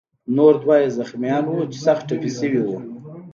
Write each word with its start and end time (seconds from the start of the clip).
نور 0.35 0.53
دوه 0.63 0.75
یې 0.81 0.89
زخمیان 0.99 1.43
وو 1.47 1.69
چې 1.71 1.77
سخت 1.85 2.03
ټپي 2.07 2.29
شوي 2.37 2.61
وو. 2.63 2.77